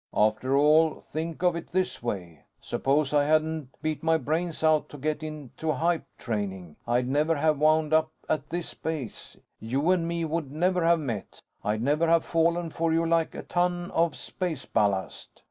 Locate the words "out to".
4.63-4.97